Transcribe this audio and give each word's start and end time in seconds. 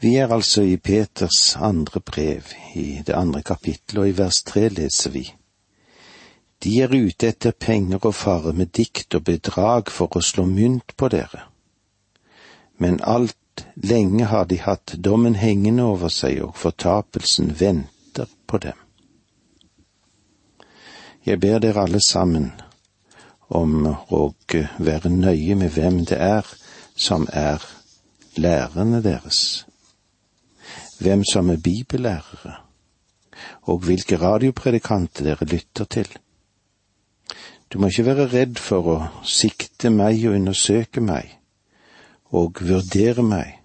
Vi 0.00 0.16
er 0.16 0.32
altså 0.32 0.62
i 0.62 0.76
Peters 0.76 1.56
andre 1.56 2.00
brev, 2.00 2.42
i 2.74 3.02
det 3.06 3.12
andre 3.12 3.42
kapittelet, 3.42 3.98
og 4.00 4.08
i 4.08 4.16
vers 4.16 4.42
tre 4.42 4.68
leser 4.68 5.12
vi. 5.12 5.26
De 6.64 6.72
er 6.80 6.94
ute 6.94 7.28
etter 7.28 7.52
penger 7.52 8.00
og 8.08 8.14
fare 8.14 8.54
med 8.56 8.72
dikt 8.76 9.14
og 9.14 9.26
bedrag 9.28 9.92
for 9.92 10.16
å 10.16 10.24
slå 10.24 10.46
mynt 10.48 10.96
på 10.96 11.08
dere. 11.12 11.44
Men 12.80 13.00
alt 13.04 13.66
lenge 13.76 14.24
har 14.24 14.48
de 14.48 14.60
hatt 14.64 14.96
dommen 14.96 15.36
hengende 15.36 15.84
over 15.84 16.08
seg, 16.08 16.40
og 16.48 16.56
fortapelsen 16.56 17.52
venter 17.60 18.28
på 18.46 18.58
dem. 18.58 18.76
Jeg 21.28 21.40
ber 21.40 21.60
dere 21.60 21.84
alle 21.84 22.00
sammen 22.00 22.52
om 23.48 23.84
å 23.84 24.26
være 24.78 25.12
nøye 25.12 25.60
med 25.60 25.76
hvem 25.76 26.06
det 26.08 26.16
er 26.24 26.46
som 26.96 27.28
er 27.32 27.60
lærerne 28.40 29.02
deres 29.04 29.66
hvem 31.00 31.24
som 31.32 31.50
er 31.50 31.56
bibellærere, 31.56 32.54
og 33.62 33.78
hvilke 33.78 34.16
radiopredikanter 34.20 35.24
dere 35.24 35.44
lytter 35.44 35.84
til. 35.84 36.08
Du 37.72 37.78
må 37.78 37.86
ikke 37.86 38.04
være 38.04 38.26
redd 38.32 38.58
for 38.58 38.88
å 38.90 38.98
sikte 39.24 39.92
meg 39.94 40.24
og 40.26 40.34
undersøke 40.36 41.00
meg, 41.00 41.38
og 42.30 42.60
vurdere 42.60 43.22
meg. 43.22 43.56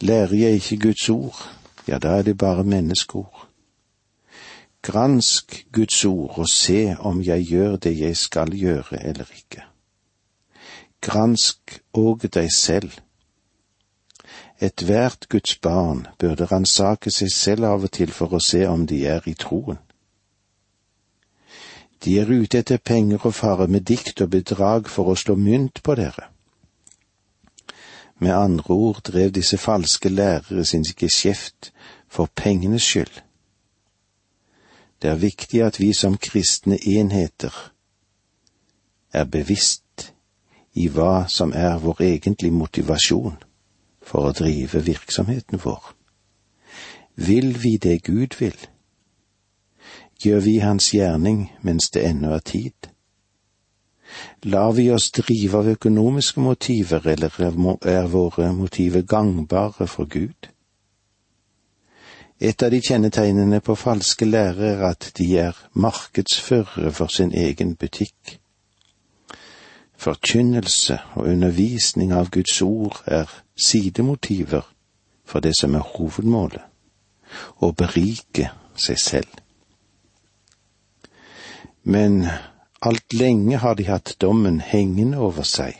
Lærer 0.00 0.34
jeg 0.34 0.60
ikke 0.60 0.80
Guds 0.88 1.08
ord, 1.08 1.42
ja, 1.88 1.98
da 1.98 2.18
er 2.18 2.22
det 2.22 2.38
bare 2.38 2.64
menneskeord. 2.64 3.46
Gransk 4.82 5.66
Guds 5.72 6.04
ord 6.04 6.38
og 6.38 6.48
se 6.48 6.96
om 7.00 7.22
jeg 7.22 7.46
gjør 7.50 7.76
det 7.76 7.96
jeg 7.98 8.16
skal 8.16 8.52
gjøre 8.54 9.02
eller 9.02 9.26
ikke. 9.34 9.64
Gransk 11.00 11.80
òg 11.94 12.28
deg 12.32 12.52
selv 12.54 12.94
Ethvert 14.58 15.28
Guds 15.28 15.58
barn 15.60 16.06
burde 16.18 16.46
ransake 16.50 17.10
seg 17.12 17.28
selv 17.32 17.66
av 17.68 17.82
og 17.84 17.90
til 17.92 18.12
for 18.12 18.32
å 18.32 18.40
se 18.40 18.62
om 18.68 18.86
de 18.88 19.02
er 19.04 19.26
i 19.28 19.34
troen. 19.36 19.76
De 22.00 22.14
er 22.20 22.30
ute 22.30 22.62
etter 22.62 22.80
penger 22.80 23.26
og 23.28 23.34
fare 23.36 23.66
med 23.68 23.84
dikt 23.90 24.22
og 24.24 24.30
bedrag 24.32 24.88
for 24.88 25.12
å 25.12 25.16
slå 25.16 25.36
mynt 25.36 25.82
på 25.84 25.96
dere. 26.00 26.30
Med 28.16 28.32
andre 28.32 28.72
ord 28.72 29.02
drev 29.04 29.34
disse 29.36 29.58
falske 29.60 30.08
lærere 30.08 30.64
sin 30.64 30.84
geskjeft 30.88 31.72
for 32.08 32.32
pengenes 32.32 32.84
skyld. 32.84 33.20
Det 35.02 35.10
er 35.10 35.20
viktig 35.20 35.60
at 35.66 35.80
vi 35.80 35.92
som 35.92 36.16
kristne 36.16 36.78
enheter 36.80 37.52
er 39.12 39.28
bevisst 39.28 40.14
i 40.72 40.88
hva 40.88 41.26
som 41.28 41.52
er 41.52 41.76
vår 41.82 42.00
egentlige 42.08 42.56
motivasjon 42.56 43.36
for 44.06 44.28
å 44.28 44.34
drive 44.36 44.84
virksomheten 44.86 45.60
vår. 45.62 45.92
Vil 47.16 47.56
vi 47.62 47.76
det 47.76 48.02
Gud 48.06 48.38
vil? 48.38 48.56
Gjør 50.24 50.40
vi 50.40 50.58
Hans 50.58 50.92
gjerning 50.94 51.50
mens 51.62 51.90
det 51.90 52.04
ennå 52.08 52.32
er 52.36 52.44
tid? 52.44 52.90
Lar 54.42 54.72
vi 54.72 54.90
oss 54.94 55.10
drive 55.10 55.58
av 55.58 55.68
økonomiske 55.68 56.40
motiver, 56.40 57.06
eller 57.06 57.32
er 57.82 58.06
våre 58.06 58.52
motiver 58.52 59.02
gangbare 59.02 59.86
for 59.86 60.06
Gud? 60.06 60.48
Et 62.40 62.62
av 62.62 62.70
de 62.70 62.80
kjennetegnene 62.80 63.60
på 63.64 63.74
falske 63.74 64.28
lærere 64.28 64.74
er 64.74 64.82
at 64.90 65.12
de 65.18 65.26
er 65.40 65.56
markedsførere 65.72 66.92
for 66.92 67.08
sin 67.12 67.32
egen 67.32 67.74
butikk. 67.76 68.38
Forkynnelse 69.96 70.98
og 71.14 71.26
undervisning 71.26 72.12
av 72.12 72.30
Guds 72.30 72.60
ord 72.62 73.00
er 73.06 73.30
sidemotiver 73.56 74.66
for 75.26 75.40
det 75.40 75.54
som 75.58 75.74
er 75.74 75.86
hovedmålet, 75.96 76.62
å 77.58 77.72
berike 77.72 78.50
seg 78.78 79.00
selv. 79.02 79.32
Men 81.82 82.26
alt 82.80 83.14
lenge 83.14 83.58
har 83.62 83.74
de 83.74 83.88
hatt 83.88 84.16
dommen 84.20 84.60
hengende 84.60 85.18
over 85.18 85.46
seg, 85.46 85.74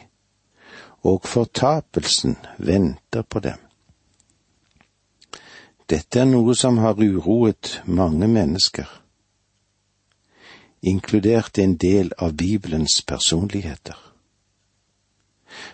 og 1.06 1.26
fortapelsen 1.28 2.36
venter 2.58 3.22
på 3.22 3.42
dem. 3.44 3.60
Dette 5.86 6.18
er 6.18 6.26
noe 6.26 6.54
som 6.58 6.80
har 6.82 6.98
uroet 6.98 7.76
mange 7.86 8.26
mennesker, 8.26 8.88
inkludert 10.82 11.58
en 11.62 11.76
del 11.78 12.10
av 12.18 12.34
Bibelens 12.34 13.02
personligheter. 13.06 14.05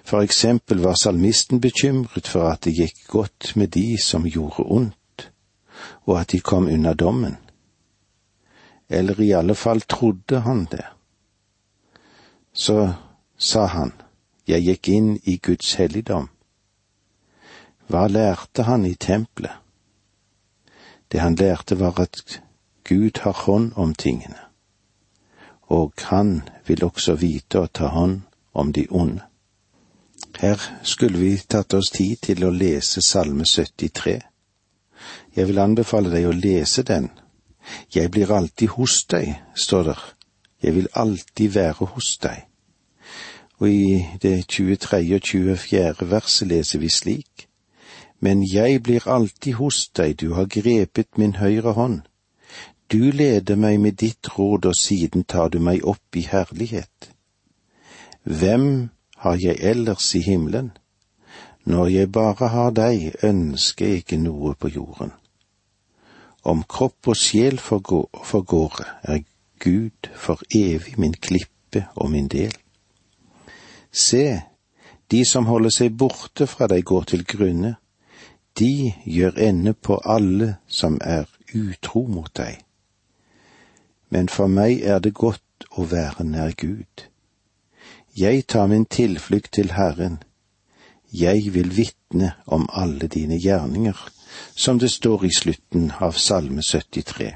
For 0.04 0.22
eksempel 0.22 0.82
var 0.82 0.94
salmisten 1.02 1.60
bekymret 1.60 2.28
for 2.28 2.50
at 2.50 2.64
det 2.64 2.74
gikk 2.76 3.06
godt 3.08 3.52
med 3.56 3.74
de 3.74 3.96
som 4.02 4.26
gjorde 4.28 4.66
ondt, 4.66 5.30
og 6.06 6.20
at 6.20 6.32
de 6.32 6.40
kom 6.40 6.66
unna 6.66 6.94
dommen. 6.94 7.36
Eller 8.88 9.20
i 9.20 9.32
alle 9.32 9.54
fall 9.54 9.80
trodde 9.80 10.40
han 10.40 10.66
det. 10.70 10.84
Så 12.52 12.92
sa 13.36 13.66
han, 13.66 13.92
jeg 14.46 14.62
gikk 14.66 14.88
inn 14.88 15.10
i 15.24 15.38
Guds 15.38 15.74
helligdom. 15.80 16.28
Hva 17.88 18.06
lærte 18.08 18.66
han 18.68 18.84
i 18.86 18.94
tempelet? 18.94 19.58
Det 21.12 21.20
han 21.20 21.34
lærte 21.36 21.76
var 21.80 22.00
at 22.00 22.40
Gud 22.84 23.18
har 23.20 23.32
hånd 23.44 23.72
om 23.76 23.94
tingene, 23.94 24.38
og 25.62 25.92
han 26.08 26.42
vil 26.66 26.84
også 26.84 27.14
vite 27.20 27.60
å 27.60 27.68
ta 27.68 27.90
hånd 27.92 28.22
om 28.52 28.72
de 28.72 28.86
onde. 28.90 29.31
Her 30.42 30.58
skulle 30.82 31.18
vi 31.18 31.36
tatt 31.38 31.74
oss 31.78 31.92
tid 31.94 32.16
til 32.26 32.40
å 32.42 32.48
lese 32.50 32.98
Salme 32.98 33.44
73. 33.46 34.14
Jeg 35.36 35.46
vil 35.46 35.58
anbefale 35.62 36.10
deg 36.10 36.24
å 36.26 36.32
lese 36.34 36.82
den. 36.82 37.04
Jeg 37.94 38.10
blir 38.10 38.32
alltid 38.34 38.72
hos 38.74 38.96
deg, 39.06 39.36
står 39.54 39.84
der. 39.92 40.00
Jeg 40.62 40.74
vil 40.74 40.88
alltid 40.98 41.52
være 41.54 41.86
hos 41.92 42.08
deg. 42.24 42.40
Og 43.60 43.68
i 43.70 43.84
det 44.22 44.32
23. 44.48 44.98
og 45.14 45.28
24. 45.30 46.08
verset 46.10 46.48
leser 46.50 46.82
vi 46.82 46.90
slik. 46.90 47.46
Men 48.18 48.42
jeg 48.42 48.80
blir 48.82 49.06
alltid 49.06 49.60
hos 49.60 49.84
deg, 49.94 50.16
du 50.18 50.34
har 50.34 50.50
grepet 50.50 51.22
min 51.22 51.36
høyre 51.38 51.76
hånd. 51.78 52.00
Du 52.90 53.12
leder 53.14 53.54
meg 53.54 53.78
med 53.80 54.02
ditt 54.02 54.32
råd, 54.34 54.66
og 54.66 54.74
siden 54.74 55.22
tar 55.22 55.54
du 55.54 55.60
meg 55.62 55.86
opp 55.86 56.18
i 56.18 56.26
herlighet. 56.26 57.12
Hvem 58.26 58.90
har 59.22 59.36
jeg 59.38 59.56
ellers 59.60 60.14
i 60.14 60.20
himmelen? 60.20 60.72
Når 61.64 61.86
jeg 61.86 62.12
bare 62.12 62.48
har 62.48 62.72
deg, 62.74 63.12
ønsker 63.22 63.86
jeg 63.86 64.02
ikke 64.02 64.16
noe 64.18 64.54
på 64.58 64.68
jorden. 64.74 65.12
Om 66.42 66.64
kropp 66.66 67.12
og 67.12 67.16
sjel 67.16 67.60
forgår, 67.62 68.80
er 69.02 69.22
Gud 69.62 70.10
for 70.18 70.42
evig 70.50 70.96
min 70.98 71.14
klippe 71.14 71.84
og 71.94 72.10
min 72.10 72.26
del. 72.28 72.50
Se, 73.92 74.42
de 75.10 75.22
som 75.24 75.46
holder 75.46 75.70
seg 75.70 75.94
borte 75.94 76.50
fra 76.50 76.66
deg 76.66 76.82
går 76.90 77.06
til 77.14 77.22
grunne, 77.22 77.76
de 78.58 78.90
gjør 79.06 79.38
ende 79.38 79.72
på 79.72 80.00
alle 80.02 80.56
som 80.66 80.98
er 81.00 81.30
utro 81.54 82.08
mot 82.10 82.34
deg. 82.36 82.58
Men 84.10 84.28
for 84.28 84.50
meg 84.50 84.82
er 84.82 84.98
det 84.98 85.14
godt 85.14 85.70
å 85.78 85.86
være 85.86 86.26
nær 86.26 86.58
Gud. 86.58 87.11
Jeg 88.16 88.46
tar 88.46 88.66
min 88.66 88.84
tilflukt 88.84 89.52
til 89.52 89.72
Herren. 89.72 90.18
Jeg 91.12 91.54
vil 91.54 91.76
vitne 91.76 92.32
om 92.46 92.68
alle 92.72 93.06
dine 93.08 93.38
gjerninger, 93.40 93.96
som 94.54 94.78
det 94.78 94.90
står 94.90 95.24
i 95.24 95.30
slutten 95.32 95.92
av 96.00 96.12
Salme 96.12 96.62
73. 96.62 97.30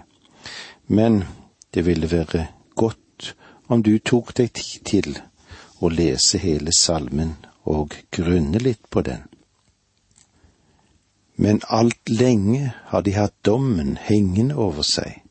Men 0.86 1.24
det 1.74 1.86
ville 1.86 2.10
være 2.10 2.46
godt 2.74 3.34
om 3.68 3.82
du 3.82 3.98
tok 3.98 4.34
deg 4.36 4.52
tid 4.52 4.84
til 4.84 5.16
å 5.80 5.88
lese 5.88 6.38
hele 6.38 6.72
salmen 6.76 7.32
og 7.64 7.96
grunne 8.12 8.60
litt 8.60 8.84
på 8.90 9.00
den. 9.00 9.24
Men 11.36 11.62
alt 11.68 12.08
lenge 12.08 12.74
har 12.92 13.02
de 13.02 13.16
hatt 13.16 13.36
dommen 13.44 13.96
hengende 14.00 14.56
over 14.56 14.84
seg, 14.84 15.22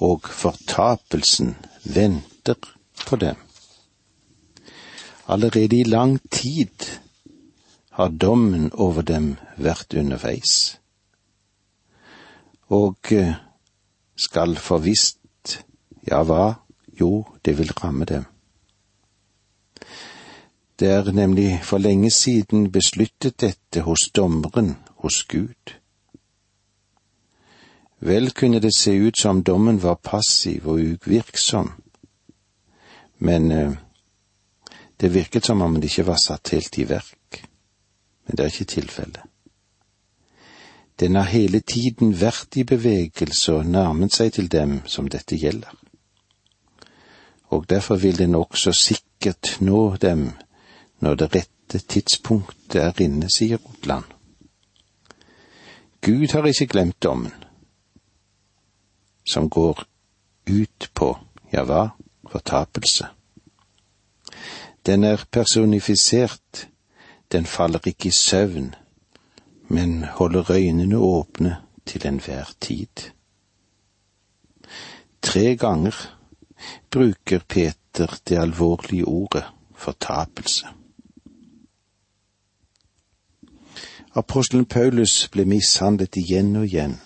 og 0.00 0.28
fortapelsen 0.28 1.56
venter 1.84 2.60
på 3.06 3.16
dem. 3.16 3.40
Allerede 5.28 5.76
i 5.76 5.84
lang 5.84 6.20
tid 6.30 6.98
har 7.90 8.08
dommen 8.08 8.72
over 8.72 9.02
dem 9.02 9.36
vært 9.56 9.94
underveis, 9.94 10.80
og 12.68 13.12
eh, 13.12 13.34
skal 14.16 14.56
forvisst, 14.56 15.60
ja 16.08 16.22
hva, 16.26 16.54
jo, 17.00 17.24
det 17.44 17.58
vil 17.58 17.72
ramme 17.82 18.04
dem. 18.04 18.24
Det 20.78 20.88
er 20.90 21.12
nemlig 21.12 21.60
for 21.62 21.78
lenge 21.78 22.10
siden 22.10 22.72
besluttet 22.72 23.40
dette 23.40 23.80
hos 23.80 24.08
dommeren, 24.16 24.76
hos 24.96 25.24
Gud. 25.24 25.76
Vel 28.00 28.30
kunne 28.30 28.60
det 28.60 28.74
se 28.74 28.96
ut 28.98 29.18
som 29.18 29.44
dommen 29.44 29.82
var 29.82 29.94
passiv 29.94 30.66
og 30.66 30.80
uvirksom, 30.82 31.70
men 33.18 33.52
eh, 33.52 33.72
det 35.02 35.14
virket 35.14 35.46
som 35.46 35.62
om 35.62 35.80
det 35.80 35.90
ikke 35.90 36.06
var 36.06 36.18
satt 36.22 36.52
helt 36.54 36.78
i 36.78 36.84
verk, 36.86 37.42
men 38.26 38.36
det 38.36 38.44
er 38.44 38.52
ikke 38.52 38.64
tilfellet. 38.70 39.22
Den 41.00 41.16
har 41.18 41.26
hele 41.32 41.60
tiden 41.60 42.12
vært 42.20 42.54
i 42.56 42.62
bevegelse 42.62 43.56
og 43.56 43.66
nærmet 43.66 44.14
seg 44.14 44.36
til 44.36 44.50
dem 44.52 44.76
som 44.86 45.08
dette 45.10 45.34
gjelder. 45.34 45.72
Og 47.50 47.66
derfor 47.70 47.98
vil 47.98 48.18
den 48.18 48.34
også 48.38 48.72
sikkert 48.72 49.56
nå 49.60 49.96
dem 49.96 50.28
når 51.02 51.14
det 51.14 51.28
rette 51.34 51.78
tidspunktet 51.78 52.78
er 52.84 53.02
inne, 53.02 53.26
sier 53.26 53.58
Rotland. 53.58 54.04
Gud 56.02 56.30
har 56.32 56.46
ikke 56.46 56.66
glemt 56.66 57.02
dommen, 57.02 57.34
som 59.26 59.50
går 59.50 59.82
ut 60.46 60.88
på, 60.94 61.10
ja 61.52 61.66
hva, 61.66 61.88
fortapelse. 62.30 63.10
Den 64.86 65.04
er 65.04 65.24
personifisert, 65.30 66.68
den 67.32 67.46
faller 67.46 67.78
ikke 67.86 68.08
i 68.08 68.10
søvn, 68.10 68.74
men 69.68 70.04
holder 70.04 70.50
øynene 70.50 70.96
åpne 70.96 71.56
til 71.86 72.06
enhver 72.06 72.52
tid. 72.60 73.10
Tre 75.22 75.56
ganger 75.56 76.18
bruker 76.90 77.40
Peter 77.48 78.18
det 78.28 78.38
alvorlige 78.38 79.04
ordet 79.04 79.44
fortapelse. 79.74 80.66
Apostelen 84.14 84.66
Paulus 84.66 85.28
ble 85.32 85.44
mishandlet 85.44 86.16
igjen 86.16 86.56
og 86.56 86.64
igjen, 86.64 86.98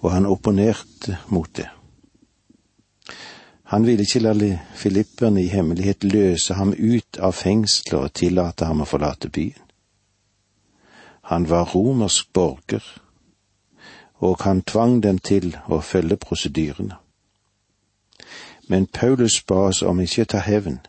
og 0.00 0.12
han 0.12 0.26
opponerte 0.26 1.16
mot 1.28 1.56
det. 1.56 1.68
Han 3.70 3.86
ville 3.86 4.02
ikke 4.02 4.18
la 4.18 4.58
filipperne 4.74 5.44
i 5.44 5.48
hemmelighet 5.48 6.04
løse 6.04 6.54
ham 6.58 6.72
ut 6.74 7.18
av 7.22 7.36
fengselet 7.38 8.00
og 8.00 8.14
tillate 8.18 8.66
ham 8.66 8.80
å 8.82 8.86
forlate 8.90 9.28
byen. 9.30 9.68
Han 11.30 11.46
var 11.46 11.70
romersk 11.70 12.32
borger, 12.34 12.82
og 14.18 14.42
han 14.42 14.62
tvang 14.62 14.96
dem 15.04 15.20
til 15.22 15.54
å 15.68 15.78
følge 15.86 16.18
prosedyrene. 16.18 16.96
Men 18.66 18.88
Paulus 18.90 19.38
ba 19.46 19.60
oss 19.68 19.84
om 19.86 20.02
ikke 20.02 20.26
å 20.26 20.30
ta 20.34 20.42
hevn. 20.42 20.80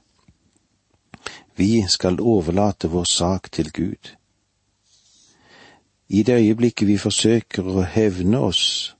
Vi 1.55 1.85
skal 1.87 2.17
overlate 2.17 2.89
vår 2.89 3.05
sak 3.05 3.51
til 3.51 3.69
Gud. 3.69 4.15
I 6.09 6.23
det 6.23 6.41
øyeblikket 6.41 6.87
vi 6.87 6.97
forsøker 6.97 7.61
å 7.61 7.85
hevne 7.85 8.41
oss, 8.41 8.95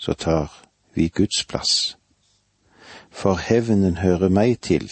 så 0.00 0.16
tar 0.16 0.48
vi 0.96 1.10
Guds 1.12 1.44
plass 1.44 1.96
for 3.16 3.40
hevnen 3.40 3.96
hører 3.96 4.28
meg 4.28 4.60
til. 4.60 4.90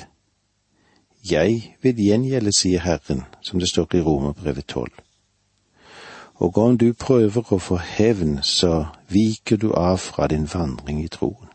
Jeg 1.30 1.76
vil 1.82 2.00
gjengjelde, 2.00 2.52
sier 2.56 2.80
Herren, 2.80 3.24
som 3.44 3.60
det 3.60 3.68
står 3.68 3.94
i 3.94 4.00
Romerbrevet 4.00 4.66
tolv. 4.68 4.92
Og 6.34 6.58
om 6.58 6.78
du 6.78 6.92
prøver 6.92 7.52
å 7.52 7.58
få 7.62 7.76
hevn, 7.78 8.38
så 8.42 8.86
viker 9.12 9.60
du 9.60 9.70
av 9.76 10.00
fra 10.02 10.26
din 10.32 10.48
vandring 10.50 11.04
i 11.04 11.08
troen. 11.08 11.52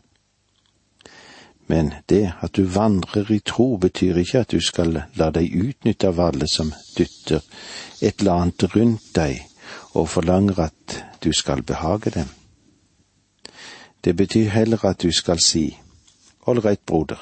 Men 1.70 1.92
det 2.10 2.32
at 2.42 2.56
du 2.56 2.64
vandrer 2.64 3.28
i 3.30 3.42
tro, 3.46 3.76
betyr 3.76 4.22
ikke 4.22 4.40
at 4.40 4.50
du 4.50 4.60
skal 4.60 5.02
la 5.14 5.30
deg 5.30 5.52
utnytte 5.54 6.08
av 6.08 6.18
alle 6.20 6.48
som 6.50 6.72
dytter 6.96 7.44
et 8.00 8.22
eller 8.22 8.32
annet 8.32 8.64
rundt 8.74 9.12
deg 9.14 9.44
og 9.94 10.08
forlanger 10.08 10.64
at 10.70 10.96
du 11.22 11.30
skal 11.36 11.62
behage 11.62 12.10
dem. 12.10 12.26
Det 14.04 14.16
betyr 14.16 14.48
heller 14.48 14.84
at 14.84 15.02
du 15.02 15.12
skal 15.12 15.38
si, 15.38 15.76
Ålreit, 16.46 16.86
broder. 16.86 17.20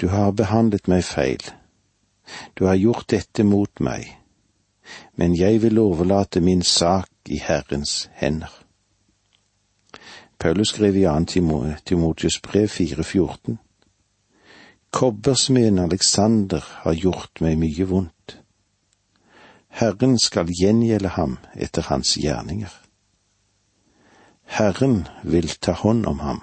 Du 0.00 0.08
har 0.08 0.32
behandlet 0.32 0.88
meg 0.88 1.04
feil. 1.04 1.42
Du 2.54 2.64
har 2.66 2.74
gjort 2.74 3.08
dette 3.10 3.44
mot 3.44 3.80
meg, 3.80 4.06
men 5.16 5.34
jeg 5.36 5.62
vil 5.62 5.78
overlate 5.78 6.40
min 6.40 6.62
sak 6.62 7.10
i 7.28 7.40
Herrens 7.42 8.08
hender. 8.14 8.52
Paulus 10.38 10.68
skrev 10.68 10.96
i 10.96 11.04
2. 11.04 11.24
Timotius 11.84 12.40
brev 12.40 12.68
4,14. 12.68 13.56
Kobbersmeden 14.90 15.78
Alexander 15.78 16.64
har 16.82 16.94
gjort 16.94 17.40
meg 17.40 17.58
mye 17.58 17.84
vondt. 17.86 18.38
Herren 19.68 20.18
skal 20.18 20.48
gjengjelde 20.50 21.12
ham 21.14 21.36
etter 21.54 21.86
hans 21.92 22.16
gjerninger. 22.18 22.72
Herren 24.50 25.04
vil 25.22 25.48
ta 25.60 25.72
hånd 25.72 26.06
om 26.06 26.18
ham. 26.24 26.40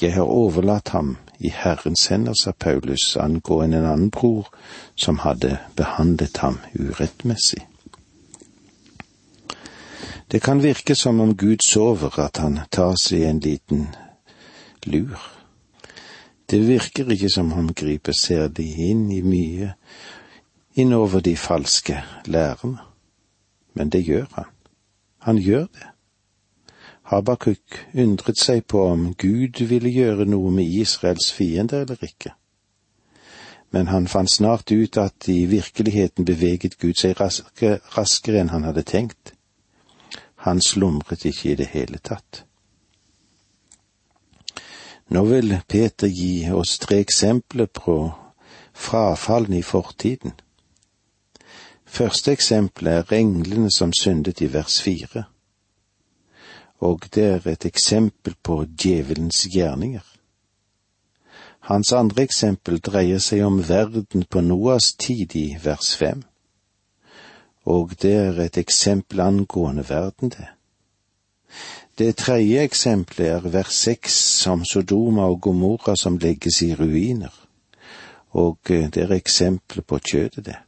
Jeg 0.00 0.14
har 0.14 0.28
overlatt 0.28 0.88
ham 0.88 1.16
i 1.38 1.48
Herrens 1.48 2.06
hender, 2.06 2.34
sa 2.34 2.52
Paulus 2.52 3.16
angående 3.16 3.78
en 3.78 3.88
annen 3.88 4.10
bror 4.10 4.50
som 4.94 5.18
hadde 5.24 5.58
behandlet 5.76 6.36
ham 6.36 6.58
urettmessig. 6.74 7.66
Det 10.30 10.42
kan 10.42 10.62
virke 10.62 10.94
som 10.94 11.20
om 11.20 11.36
Gud 11.36 11.62
sover, 11.64 12.18
at 12.18 12.36
han 12.36 12.58
tar 12.70 12.96
seg 12.98 13.22
en 13.28 13.40
liten 13.40 13.86
lur. 14.86 15.20
Det 16.50 16.60
virker 16.68 17.10
ikke 17.10 17.30
som 17.30 17.52
om 17.52 17.58
han 17.58 17.74
griper 17.74 18.12
særlig 18.12 18.68
inn 18.90 19.10
i 19.10 19.22
mye 19.22 19.72
innover 20.76 21.20
de 21.20 21.36
falske 21.36 22.02
lærerne, 22.26 22.78
men 23.74 23.90
det 23.90 24.04
gjør 24.04 24.26
han. 24.34 24.50
Han 25.18 25.38
gjør 25.38 25.66
det. 25.72 25.95
Habakuk 27.06 27.86
undret 27.94 28.40
seg 28.42 28.64
på 28.66 28.80
om 28.90 29.12
Gud 29.14 29.60
ville 29.70 29.92
gjøre 29.94 30.24
noe 30.26 30.50
med 30.50 30.66
Israels 30.66 31.28
fiender 31.32 31.84
eller 31.84 32.00
ikke. 32.02 32.32
Men 33.70 33.86
han 33.92 34.08
fant 34.10 34.30
snart 34.30 34.72
ut 34.72 34.98
at 34.98 35.28
i 35.30 35.44
virkeligheten 35.46 36.26
beveget 36.26 36.78
Gud 36.82 36.98
seg 36.98 37.14
raske, 37.20 37.76
raskere 37.94 38.40
enn 38.42 38.50
han 38.50 38.66
hadde 38.66 38.82
tenkt. 38.82 39.36
Han 40.48 40.58
slumret 40.62 41.22
ikke 41.30 41.52
i 41.52 41.54
det 41.62 41.68
hele 41.76 42.02
tatt. 42.02 42.42
Nå 45.14 45.22
vil 45.30 45.54
Peter 45.68 46.10
gi 46.10 46.48
oss 46.50 46.74
tre 46.82 46.98
eksempler 47.04 47.70
på 47.70 47.96
frafallene 48.74 49.60
i 49.60 49.62
fortiden. 49.62 50.34
Første 51.86 52.34
eksempel 52.34 52.90
er 52.90 53.14
englene 53.14 53.70
som 53.70 53.94
syndet 53.94 54.42
i 54.42 54.50
vers 54.50 54.82
fire 54.82 55.28
og 56.78 57.08
det 57.14 57.24
er 57.24 57.48
et 57.48 57.64
eksempel 57.64 58.34
på 58.42 58.64
djevelens 58.78 59.46
gjerninger. 59.52 60.04
Hans 61.66 61.92
andre 61.92 62.22
eksempel 62.22 62.78
dreier 62.78 63.18
seg 63.18 63.42
om 63.42 63.58
verden 63.68 64.26
på 64.30 64.40
Noas 64.40 64.92
tid 64.94 65.34
i 65.34 65.46
vers 65.62 65.94
fem, 65.98 66.22
og 67.66 67.96
det 68.02 68.12
er 68.14 68.38
et 68.44 68.58
eksempel 68.58 69.20
angående 69.20 69.88
verden, 69.88 70.30
det. 70.30 70.46
Det 71.98 72.16
tredje 72.16 72.62
eksempelet 72.62 73.28
er 73.32 73.48
vers 73.50 73.74
seks 73.74 74.46
om 74.46 74.64
Sodoma 74.64 75.26
og 75.32 75.40
Gomorra 75.40 75.96
som 75.96 76.18
legges 76.20 76.60
i 76.62 76.74
ruiner, 76.74 77.32
og 78.30 78.58
det 78.68 79.00
er 79.02 79.16
eksempelet 79.16 79.86
på 79.86 79.98
kjødet, 79.98 80.44
det. 80.46 80.58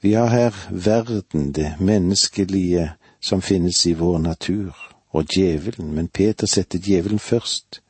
Vi 0.00 0.12
har 0.12 0.30
her 0.32 0.54
verden, 0.70 1.52
det 1.52 1.74
menneskelige 1.80 2.92
som 3.20 3.42
finnes 3.42 3.86
i 3.86 3.92
vår 3.92 4.18
natur, 4.18 4.76
og 5.10 5.26
djevelen, 5.36 5.94
men 5.94 6.08
Peter 6.08 6.46
setter 6.46 6.78
djevelen 6.78 7.18
først, 7.18 7.82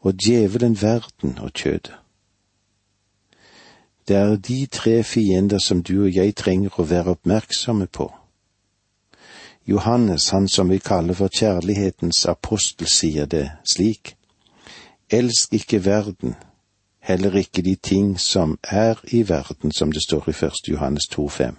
og 0.00 0.14
djevelen 0.26 0.82
verden 0.82 1.38
og 1.38 1.52
kjødet. 1.52 1.94
Det 4.08 4.16
er 4.16 4.36
de 4.36 4.66
tre 4.66 5.02
fiender 5.02 5.58
som 5.58 5.82
du 5.82 6.04
og 6.04 6.16
jeg 6.16 6.34
trenger 6.36 6.76
å 6.76 6.84
være 6.84 7.16
oppmerksomme 7.16 7.86
på. 7.86 8.10
Johannes, 9.66 10.28
han 10.28 10.48
som 10.48 10.68
vi 10.68 10.78
kaller 10.78 11.16
for 11.16 11.32
kjærlighetens 11.32 12.26
apostel, 12.28 12.86
sier 12.86 13.24
det 13.24 13.46
slik. 13.64 14.16
Elsk 15.10 15.52
ikke 15.56 15.84
verden, 15.84 16.34
heller 17.00 17.36
ikke 17.36 17.62
de 17.62 17.74
ting 17.74 18.20
som 18.20 18.58
er 18.62 19.00
i 19.08 19.22
verden, 19.28 19.72
som 19.72 19.92
det 19.92 20.02
står 20.04 20.28
i 20.28 20.32
første 20.32 20.72
Johannes 20.72 21.08
2,5. 21.16 21.54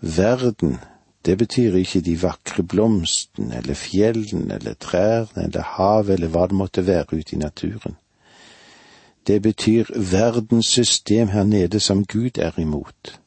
Verden 0.00 0.78
det 1.26 1.38
betyr 1.38 1.74
ikke 1.74 2.00
de 2.00 2.14
vakre 2.22 2.62
blomstene 2.62 3.56
eller 3.58 3.74
fjellene 3.74 4.54
eller 4.60 4.76
trærne 4.78 5.48
eller 5.48 5.64
havet 5.74 6.14
eller 6.14 6.30
hva 6.30 6.44
det 6.46 6.58
måtte 6.58 6.86
være 6.86 7.18
ute 7.18 7.34
i 7.34 7.38
naturen. 7.38 7.96
Det 9.26 9.40
betyr 9.42 9.90
verdens 9.96 10.66
system 10.66 11.28
her 11.28 11.44
nede 11.44 11.80
som 11.80 12.04
Gud 12.04 12.38
er 12.38 12.60
imot. 12.60 13.18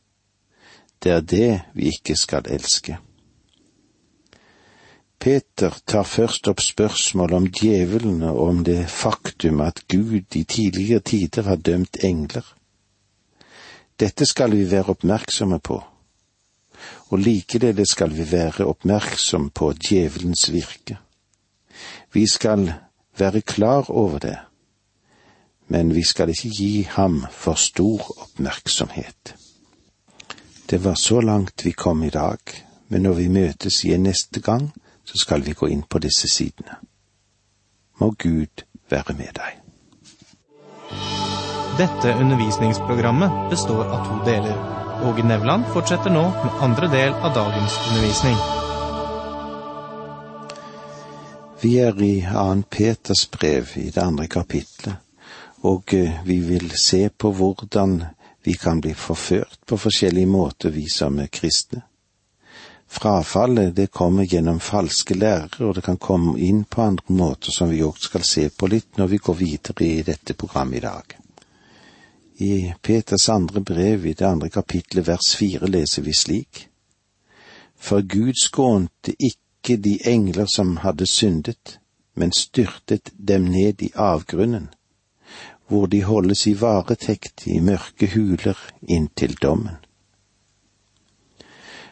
Det 1.03 1.11
er 1.11 1.19
det 1.19 1.61
vi 1.73 1.91
ikke 1.91 2.15
skal 2.15 2.47
elske. 2.47 2.97
Peter 5.19 5.75
tar 5.85 6.07
først 6.07 6.47
opp 6.47 6.63
spørsmål 6.63 7.33
om 7.33 7.47
djevelene 7.51 8.31
og 8.31 8.47
om 8.47 8.63
det 8.63 8.85
faktum 8.87 9.59
at 9.61 9.83
Gud 9.91 10.35
i 10.35 10.43
tidligere 10.43 10.99
tider 10.99 11.51
har 11.51 11.55
dømt 11.55 11.99
engler. 12.03 12.45
Dette 13.99 14.25
skal 14.25 14.55
vi 14.55 14.71
være 14.71 14.95
oppmerksomme 14.95 15.59
på 15.59 15.83
og 17.09 17.19
likeledes 17.19 17.95
skal 17.95 18.13
vi 18.17 18.25
være 18.31 18.65
oppmerksom 18.69 19.49
på 19.49 19.71
djevelens 19.73 20.51
virke. 20.53 20.97
Vi 22.13 22.27
skal 22.27 22.73
være 23.17 23.41
klar 23.41 23.89
over 23.89 24.19
det, 24.19 24.37
men 25.67 25.95
vi 25.95 26.03
skal 26.03 26.29
ikke 26.29 26.49
gi 26.49 26.87
ham 26.89 27.25
for 27.31 27.53
stor 27.53 28.21
oppmerksomhet. 28.21 29.35
Det 30.69 30.83
var 30.83 30.93
så 30.93 31.21
langt 31.21 31.65
vi 31.65 31.71
kom 31.71 32.03
i 32.03 32.09
dag, 32.09 32.37
men 32.87 33.01
når 33.01 33.13
vi 33.13 33.27
møtes 33.27 33.83
igjen 33.83 34.03
neste 34.03 34.41
gang, 34.41 34.71
så 35.05 35.17
skal 35.17 35.45
vi 35.45 35.53
gå 35.53 35.67
inn 35.67 35.83
på 35.89 35.99
disse 35.99 36.29
sidene. 36.29 36.77
Må 37.99 38.13
Gud 38.17 38.65
være 38.89 39.13
med 39.17 39.33
deg. 39.37 39.57
Dette 41.79 42.15
undervisningsprogrammet 42.19 43.49
består 43.49 43.85
av 43.85 44.05
to 44.05 44.25
deler. 44.25 44.78
Åge 45.03 45.23
Nevland 45.23 45.63
fortsetter 45.73 46.11
nå 46.11 46.21
med 46.29 46.55
andre 46.61 46.87
del 46.91 47.13
av 47.13 47.33
dagens 47.33 47.75
undervisning. 47.89 48.35
Vi 51.61 51.77
er 51.79 52.01
i 52.03 52.15
2. 52.27 52.63
Peters 52.69 53.29
brev 53.31 53.71
i 53.75 53.89
det 53.95 54.03
andre 54.03 54.27
kapitlet, 54.27 54.95
og 55.63 55.93
eh, 55.95 56.19
vi 56.25 56.39
vil 56.43 56.71
se 56.75 57.09
på 57.09 57.31
hvordan 57.31 58.01
vi 58.43 58.53
kan 58.59 58.81
bli 58.81 58.91
forført 58.93 59.59
på 59.65 59.77
forskjellige 59.77 60.27
måter, 60.27 60.75
vi 60.75 60.89
som 60.91 61.19
er 61.19 61.31
kristne. 61.31 61.85
Frafallet 62.89 63.75
det 63.75 63.91
kommer 63.95 64.27
gjennom 64.27 64.59
falske 64.59 65.15
lærere, 65.15 65.63
og 65.67 65.75
det 65.75 65.85
kan 65.87 65.97
komme 65.97 66.35
inn 66.39 66.65
på 66.65 66.81
andre 66.81 67.15
måter 67.15 67.55
som 67.55 67.71
vi 67.71 67.83
òg 67.87 68.03
skal 68.03 68.27
se 68.27 68.49
på 68.49 68.67
litt 68.67 68.99
når 68.99 69.15
vi 69.15 69.23
går 69.23 69.41
videre 69.45 69.87
i 69.87 70.03
dette 70.03 70.33
programmet 70.33 70.81
i 70.81 70.87
dag. 70.89 71.19
I 72.39 72.73
Peters 72.81 73.29
andre 73.29 73.61
brev 73.61 74.05
i 74.05 74.13
det 74.13 74.25
andre 74.25 74.49
kapitlet 74.49 75.07
vers 75.07 75.33
fire 75.35 75.67
leser 75.67 76.05
vi 76.05 76.13
slik. 76.13 76.67
For 77.75 78.01
Gud 78.01 78.39
skånte 78.39 79.15
ikke 79.19 79.77
de 79.77 79.97
engler 80.07 80.47
som 80.47 80.77
hadde 80.83 81.07
syndet, 81.07 81.79
men 82.15 82.31
styrtet 82.31 83.11
dem 83.15 83.49
ned 83.51 83.83
i 83.83 83.91
avgrunnen, 83.95 84.69
hvor 85.67 85.85
de 85.85 86.03
holdes 86.03 86.47
i 86.47 86.55
varetekt 86.59 87.47
i 87.47 87.59
mørke 87.59 88.07
huler 88.15 88.57
inntil 88.87 89.35
dommen 89.41 89.79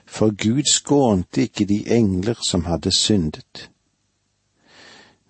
for 0.08 0.32
Gud 0.32 0.66
skånte 0.72 1.44
ikke 1.46 1.68
de 1.68 1.84
engler 1.94 2.40
som 2.42 2.66
hadde 2.66 2.92
syndet. 2.96 3.68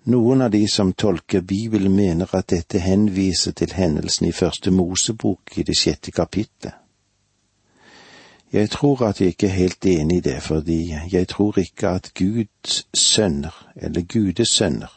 Noen 0.08 0.42
av 0.42 0.50
de 0.50 0.68
som 0.68 0.92
tolker 0.92 1.40
Bibelen, 1.40 1.94
mener 1.94 2.28
at 2.32 2.48
dette 2.48 2.80
henviser 2.80 3.52
til 3.52 3.74
hendelsen 3.76 4.30
i 4.30 4.32
første 4.32 4.70
Mosebok 4.72 5.58
i 5.60 5.64
det 5.68 5.76
sjette 5.76 6.14
kapitlet. 6.16 6.72
Jeg 8.52 8.70
tror 8.70 9.02
at 9.04 9.20
jeg 9.20 9.34
ikke 9.34 9.46
er 9.50 9.58
helt 9.58 9.86
enig 9.86 10.16
i 10.16 10.24
det, 10.30 10.38
fordi 10.42 10.78
jeg 11.12 11.28
tror 11.28 11.58
ikke 11.60 11.88
at 11.88 12.10
Guds 12.16 12.86
sønner, 12.96 13.52
eller 13.76 14.00
Gudes 14.00 14.48
sønner, 14.48 14.88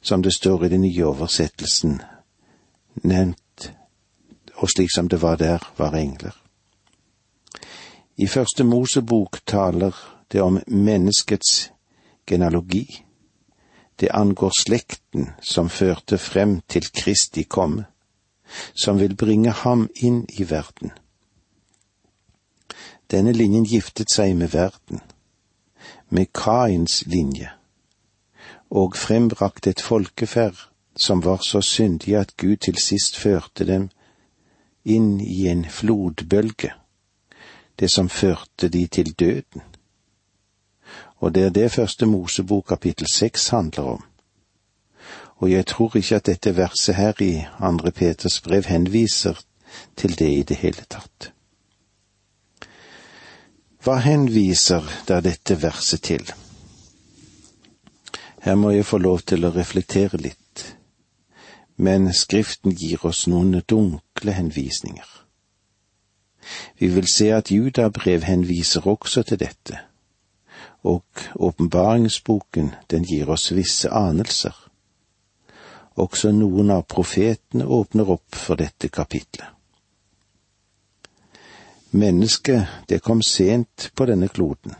som 0.00 0.22
det 0.22 0.32
står 0.32 0.64
i 0.64 0.72
den 0.72 0.80
nye 0.80 1.04
oversettelsen, 1.04 2.00
nevnt, 3.02 3.72
og 4.56 4.70
slik 4.70 4.88
som 4.94 5.08
det 5.08 5.20
var 5.22 5.36
der, 5.36 5.72
var 5.76 6.00
engler. 6.00 6.32
I 8.16 8.26
første 8.26 8.64
Mosebok 8.64 9.42
taler 9.46 9.92
det 10.32 10.40
om 10.40 10.62
menneskets 10.66 11.72
genealogi. 12.26 13.04
Det 14.00 14.08
angår 14.10 14.52
slekten 14.58 15.30
som 15.40 15.68
førte 15.68 16.18
frem 16.18 16.60
til 16.68 16.86
Kristi 16.90 17.42
komme, 17.42 17.84
som 18.74 18.98
vil 18.98 19.16
bringe 19.16 19.50
ham 19.50 19.88
inn 19.94 20.24
i 20.28 20.46
verden. 20.50 20.92
Denne 23.10 23.32
linjen 23.32 23.64
giftet 23.64 24.10
seg 24.10 24.34
med 24.36 24.52
verden, 24.54 25.00
med 26.08 26.32
Kains 26.34 27.02
linje, 27.06 27.52
og 28.70 28.96
frembrakte 28.96 29.70
et 29.70 29.82
folkeferd 29.82 30.66
som 30.96 31.22
var 31.24 31.42
så 31.42 31.60
syndig 31.60 32.16
at 32.16 32.36
Gud 32.36 32.56
til 32.56 32.78
sist 32.78 33.18
førte 33.18 33.66
dem 33.66 33.90
inn 34.84 35.20
i 35.20 35.46
en 35.48 35.64
flodbølge 35.70 36.74
det 37.78 37.90
som 37.90 38.08
førte 38.08 38.68
de 38.68 38.86
til 38.86 39.12
døden. 39.12 39.62
Og 41.24 41.34
det 41.34 41.42
er 41.42 41.50
det 41.56 41.72
første 41.72 42.06
Mosebok 42.06 42.66
kapittel 42.68 43.08
seks 43.08 43.48
handler 43.48 43.82
om. 43.82 44.02
Og 45.36 45.50
jeg 45.50 45.66
tror 45.66 45.96
ikke 45.96 46.16
at 46.16 46.26
dette 46.26 46.56
verset 46.56 46.94
her 46.94 47.22
i 47.22 47.44
andre 47.60 47.92
Peters 47.92 48.40
brev 48.40 48.64
henviser 48.68 49.40
til 49.96 50.18
det 50.18 50.28
i 50.28 50.42
det 50.42 50.56
hele 50.56 50.84
tatt. 50.84 51.30
Hva 53.80 53.96
henviser 54.04 54.84
da 55.08 55.22
dette 55.24 55.56
verset 55.62 56.02
til? 56.02 56.28
Her 58.44 58.60
må 58.60 58.74
jeg 58.76 58.84
få 58.84 59.00
lov 59.00 59.24
til 59.24 59.48
å 59.48 59.54
reflektere 59.56 60.20
litt, 60.20 60.66
men 61.76 62.12
Skriften 62.12 62.76
gir 62.76 63.08
oss 63.08 63.24
noen 63.32 63.62
dunkle 63.64 64.36
henvisninger. 64.36 65.08
Vi 66.76 66.92
vil 66.92 67.08
se 67.08 67.32
at 67.32 67.50
Judabrev 67.50 68.28
henviser 68.28 68.84
også 68.84 69.24
til 69.24 69.40
dette, 69.40 69.80
og 70.84 71.04
åpenbaringsboken 71.34 72.70
den 72.90 73.04
gir 73.08 73.30
oss 73.32 73.50
visse 73.56 73.90
anelser. 73.90 74.54
Også 75.96 76.32
noen 76.34 76.72
av 76.74 76.86
profetene 76.90 77.64
åpner 77.64 78.10
opp 78.10 78.36
for 78.36 78.60
dette 78.60 78.90
kapitlet. 78.92 79.46
Mennesket, 81.94 82.66
det 82.88 82.98
kom 83.02 83.22
sent 83.22 83.90
på 83.94 84.06
denne 84.10 84.28
kloden. 84.28 84.74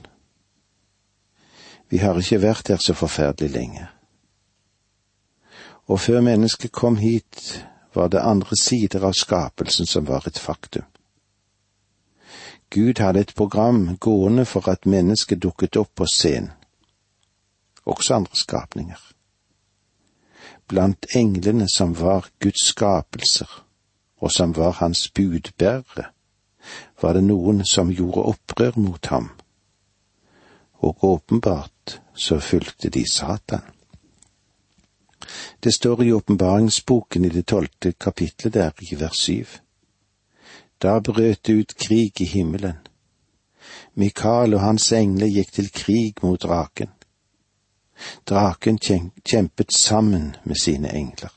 Vi 1.88 2.00
har 2.02 2.18
ikke 2.18 2.40
vært 2.42 2.72
her 2.72 2.80
så 2.82 2.96
forferdelig 2.98 3.52
lenge. 3.54 3.84
Og 5.86 6.00
før 6.00 6.24
mennesket 6.26 6.72
kom 6.72 6.96
hit, 6.96 7.62
var 7.94 8.08
det 8.10 8.24
andre 8.24 8.56
sider 8.58 9.04
av 9.06 9.14
skapelsen 9.14 9.86
som 9.86 10.08
var 10.08 10.26
et 10.26 10.38
faktum. 10.38 10.88
Gud 12.74 12.98
hadde 12.98 13.20
et 13.20 13.34
program 13.34 13.96
gående 14.00 14.44
for 14.44 14.66
at 14.68 14.86
mennesket 14.86 15.42
dukket 15.42 15.76
opp 15.78 15.92
på 15.94 16.08
scenen. 16.10 16.50
Også 17.86 18.16
andre 18.16 18.34
skapninger. 18.34 19.00
Blant 20.66 21.06
englene 21.14 21.68
som 21.68 21.92
var 22.00 22.26
Guds 22.42 22.66
skapelser, 22.72 23.50
og 24.18 24.32
som 24.32 24.56
var 24.56 24.80
hans 24.80 25.08
budbærere, 25.08 26.08
var 27.02 27.12
det 27.12 27.24
noen 27.24 27.60
som 27.68 27.92
gjorde 27.92 28.24
opprør 28.32 28.78
mot 28.80 29.06
ham, 29.06 29.28
og 30.80 31.04
åpenbart 31.04 32.00
så 32.14 32.40
fulgte 32.40 32.88
de 32.88 33.04
Satan. 33.10 33.62
Det 35.64 35.74
står 35.74 36.02
i 36.02 36.12
åpenbaringsboken 36.12 37.24
i 37.24 37.28
det 37.28 37.46
tolvte 37.46 37.92
kapitlet 37.92 38.54
der 38.54 38.72
i 38.80 38.96
vers 39.00 39.20
syv. 39.20 39.60
Da 40.82 40.98
brøt 41.00 41.46
det 41.46 41.52
ut 41.52 41.76
krig 41.76 42.20
i 42.20 42.24
himmelen. 42.24 42.80
Mikael 43.94 44.54
og 44.54 44.60
hans 44.60 44.92
engler 44.92 45.30
gikk 45.30 45.52
til 45.52 45.70
krig 45.72 46.22
mot 46.22 46.42
draken. 46.42 46.90
Draken 48.26 48.78
kjempet 49.24 49.72
sammen 49.72 50.36
med 50.44 50.56
sine 50.60 50.92
engler. 50.94 51.32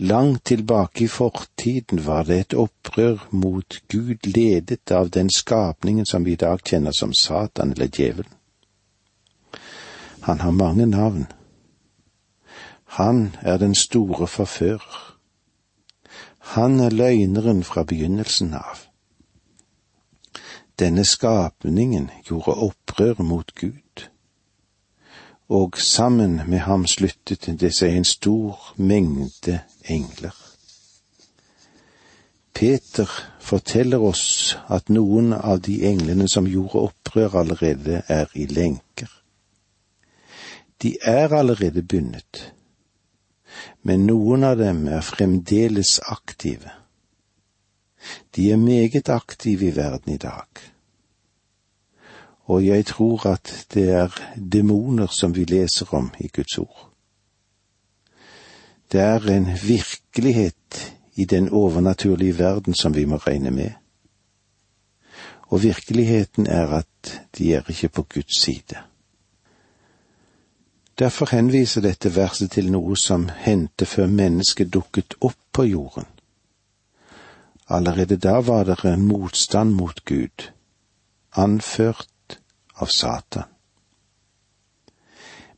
Langt 0.00 0.44
tilbake 0.44 1.04
i 1.04 1.08
fortiden 1.08 2.06
var 2.06 2.22
det 2.24 2.38
et 2.40 2.54
opprør 2.54 3.26
mot 3.30 3.82
Gud 3.88 4.26
ledet 4.26 4.90
av 4.90 5.10
den 5.10 5.28
skapningen 5.30 6.06
som 6.06 6.24
vi 6.24 6.32
i 6.32 6.40
dag 6.40 6.62
kjenner 6.64 6.96
som 6.96 7.12
Satan 7.12 7.72
eller 7.72 7.86
djevelen. 7.86 8.32
Han 10.20 10.40
har 10.40 10.50
mange 10.50 10.86
navn. 10.86 11.26
Han 12.84 13.36
er 13.42 13.56
den 13.56 13.74
store 13.74 14.26
forfører. 14.26 15.09
Han 16.50 16.80
er 16.80 16.90
løgneren 16.90 17.60
fra 17.62 17.84
begynnelsen 17.86 18.54
av. 18.58 18.80
Denne 20.82 21.04
skapningen 21.06 22.08
gjorde 22.26 22.56
opprør 22.66 23.22
mot 23.22 23.54
Gud, 23.54 24.06
og 25.46 25.78
sammen 25.78 26.40
med 26.50 26.64
ham 26.66 26.88
sluttet 26.90 27.46
det 27.60 27.70
seg 27.76 27.94
en 27.94 28.08
stor 28.08 28.72
mengde 28.82 29.60
engler. 29.86 30.34
Peter 32.50 33.06
forteller 33.38 34.02
oss 34.02 34.56
at 34.66 34.90
noen 34.90 35.30
av 35.32 35.62
de 35.62 35.84
englene 35.86 36.26
som 36.28 36.50
gjorde 36.50 36.82
opprør, 36.90 37.44
allerede 37.44 38.02
er 38.08 38.26
i 38.34 38.50
lenker. 38.50 39.06
De 40.82 40.96
er 40.98 41.30
allerede 41.30 41.86
bundet 41.86 42.48
men 43.82 44.06
noen 44.06 44.44
av 44.44 44.58
dem 44.60 44.86
er 44.88 45.04
fremdeles 45.04 45.98
aktive. 46.10 46.72
De 48.36 48.50
er 48.52 48.60
meget 48.60 49.08
aktive 49.08 49.68
i 49.68 49.76
verden 49.76 50.14
i 50.14 50.20
dag. 50.20 50.46
Og 52.50 52.66
jeg 52.66 52.86
tror 52.86 53.26
at 53.30 53.50
det 53.74 53.90
er 53.94 54.14
demoner 54.36 55.06
som 55.06 55.34
vi 55.36 55.44
leser 55.44 55.94
om 55.94 56.10
i 56.18 56.28
Guds 56.28 56.58
ord. 56.58 56.88
Det 58.92 59.00
er 59.00 59.28
en 59.30 59.46
virkelighet 59.62 60.94
i 61.14 61.24
den 61.24 61.48
overnaturlige 61.48 62.38
verden 62.38 62.74
som 62.74 62.94
vi 62.94 63.04
må 63.04 63.16
regne 63.16 63.50
med. 63.50 63.70
Og 65.50 65.62
virkeligheten 65.62 66.46
er 66.46 66.66
at 66.66 67.20
de 67.38 67.54
er 67.54 67.70
ikke 67.70 67.88
på 67.88 68.02
Guds 68.02 68.42
side. 68.42 68.89
Derfor 71.00 71.30
henviser 71.32 71.80
dette 71.80 72.10
verset 72.12 72.50
til 72.52 72.66
noe 72.68 72.96
som 72.96 73.30
hendte 73.32 73.86
før 73.88 74.10
mennesket 74.12 74.68
dukket 74.74 75.14
opp 75.24 75.38
på 75.56 75.64
jorden. 75.64 76.04
Allerede 77.72 78.18
da 78.20 78.40
var 78.44 78.66
det 78.68 78.84
en 78.84 79.06
motstand 79.08 79.72
mot 79.72 80.04
Gud, 80.04 80.50
anført 81.32 82.36
av 82.76 82.92
Satan. 82.92 83.48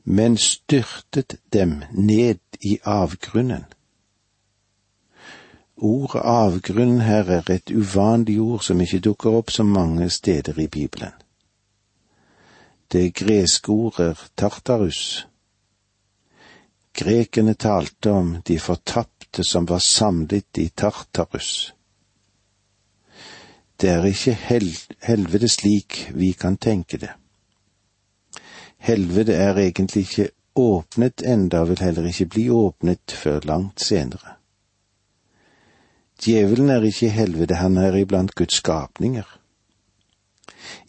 Men 0.04 0.36
styrtet 0.36 1.36
dem 1.52 1.82
ned 1.90 2.38
i 2.60 2.78
avgrunnen. 2.84 3.64
Ordet 5.76 6.22
avgrunn 6.22 7.00
her 7.00 7.26
er 7.40 7.50
et 7.50 7.70
uvanlig 7.70 8.38
ord 8.40 8.62
som 8.62 8.80
ikke 8.80 9.02
dukker 9.02 9.34
opp 9.42 9.50
så 9.50 9.66
mange 9.66 10.10
steder 10.10 10.58
i 10.58 10.68
Bibelen. 10.68 11.18
Det 12.92 13.14
greske 13.14 13.72
ordet 13.72 14.30
tartarus. 14.36 15.26
Grekerne 16.92 17.54
talte 17.54 18.10
om 18.10 18.36
de 18.44 18.58
fortapte 18.58 19.44
som 19.44 19.66
var 19.66 19.78
samlet 19.78 20.58
i 20.58 20.68
Tartarus. 20.68 21.72
Det 23.76 23.88
er 23.90 24.04
ikke 24.06 24.34
hel 24.46 24.68
helvete 25.02 25.48
slik 25.48 25.96
vi 26.14 26.32
kan 26.38 26.56
tenke 26.56 27.00
det. 27.02 27.10
Helvete 28.82 29.34
er 29.34 29.58
egentlig 29.58 30.04
ikke 30.06 30.28
åpnet 30.54 31.22
enda, 31.22 31.62
og 31.62 31.72
vil 31.72 31.82
heller 31.82 32.06
ikke 32.06 32.26
bli 32.26 32.48
åpnet 32.50 33.14
før 33.22 33.40
langt 33.48 33.80
senere. 33.80 34.36
Djevelen 36.22 36.70
er 36.70 36.84
ikke 36.86 37.06
i 37.06 37.14
helvete, 37.16 37.54
han 37.54 37.76
er 37.76 37.96
iblant 37.98 38.34
Guds 38.34 38.60
skapninger. 38.60 39.26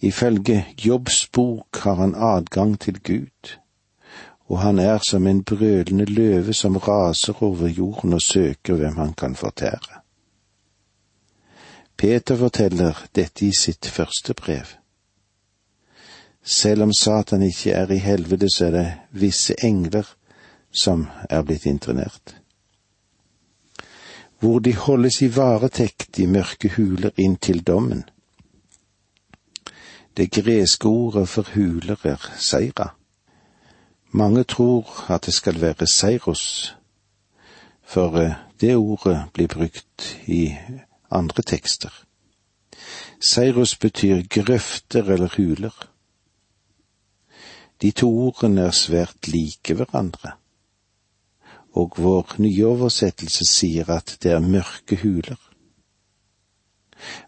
Ifølge 0.02 0.66
Jobbs 0.86 1.28
bok 1.34 1.78
har 1.84 1.96
han 1.96 2.16
adgang 2.16 2.80
til 2.80 3.00
Gud, 3.02 3.56
og 4.48 4.60
han 4.60 4.80
er 4.80 5.00
som 5.10 5.28
en 5.28 5.44
brølende 5.44 6.06
løve 6.06 6.54
som 6.54 6.78
raser 6.78 7.44
over 7.44 7.68
jorden 7.68 8.14
og 8.14 8.22
søker 8.22 8.76
hvem 8.76 8.96
han 8.96 9.14
kan 9.14 9.36
fortære. 9.36 10.02
Peter 11.98 12.36
forteller 12.36 13.06
dette 13.16 13.46
i 13.46 13.52
sitt 13.58 13.86
første 13.86 14.34
brev. 14.34 14.66
Selv 16.44 16.84
om 16.84 16.94
Satan 16.94 17.42
ikke 17.42 17.72
er 17.72 17.92
i 17.92 17.98
helvete, 17.98 18.50
så 18.50 18.66
er 18.66 18.72
det 18.72 18.94
visse 19.12 19.56
engler 19.64 20.16
som 20.72 21.08
er 21.30 21.42
blitt 21.42 21.66
internert. 21.66 22.36
Hvor 24.40 24.60
de 24.60 24.76
holdes 24.76 25.22
i 25.22 25.30
varetekt 25.36 26.20
i 26.20 26.26
mørke 26.26 26.70
huler 26.76 27.12
inntil 27.18 27.64
dommen. 27.64 28.04
Det 30.18 30.32
greske 30.32 30.88
ordet 30.88 31.30
for 31.30 31.48
huler 31.56 31.96
er 32.04 32.28
seira. 32.38 32.90
Mange 34.16 34.44
tror 34.44 35.12
at 35.12 35.26
det 35.26 35.34
skal 35.34 35.62
være 35.62 35.88
seiros, 35.88 36.76
for 37.82 38.18
eh, 38.22 38.36
det 38.62 38.76
ordet 38.76 39.24
blir 39.34 39.48
brukt 39.48 40.18
i 40.28 40.56
andre 41.12 41.42
tekster. 41.42 41.90
Seiros 43.22 43.76
betyr 43.76 44.22
grøfter 44.30 45.04
eller 45.04 45.30
huler. 45.38 45.90
De 47.82 47.92
to 47.92 48.10
ordene 48.28 48.62
er 48.62 48.72
svært 48.72 49.28
like 49.28 49.74
hverandre, 49.74 50.36
og 51.74 51.98
vår 51.98 52.36
nye 52.38 52.68
oversettelse 52.68 53.48
sier 53.50 53.90
at 53.90 54.18
det 54.24 54.32
er 54.32 54.46
mørke 54.46 55.00
huler. 55.02 55.42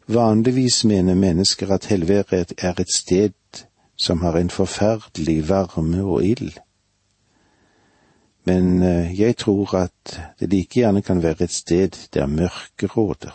Vanligvis 0.08 0.84
mener 0.86 1.16
mennesker 1.16 1.74
at 1.74 1.90
helvete 1.90 2.54
er 2.58 2.78
et 2.80 2.94
sted 2.94 3.66
som 3.98 4.22
har 4.22 4.38
en 4.38 4.50
forferdelig 4.50 5.50
varme 5.50 6.04
og 6.04 6.24
ild. 6.24 6.54
Men 8.46 8.84
eh, 8.84 9.20
jeg 9.20 9.38
tror 9.38 9.76
at 9.76 10.20
det 10.40 10.50
like 10.50 10.80
gjerne 10.80 11.02
kan 11.02 11.24
være 11.24 11.44
et 11.48 11.52
sted 11.54 11.98
der 12.14 12.26
mørke 12.26 12.88
råder. 12.88 13.34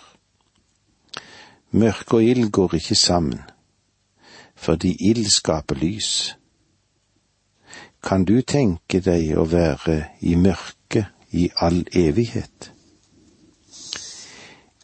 Mørke 1.70 2.16
og 2.16 2.24
ild 2.24 2.50
går 2.50 2.74
ikke 2.74 2.94
sammen, 2.94 3.40
fordi 4.54 4.96
ild 5.10 5.24
skaper 5.30 5.74
lys. 5.74 6.36
Kan 8.02 8.24
du 8.24 8.40
tenke 8.42 9.00
deg 9.00 9.34
å 9.36 9.44
være 9.44 10.04
i 10.20 10.34
mørket 10.34 11.10
i 11.30 11.50
all 11.56 11.84
evighet? 11.92 12.72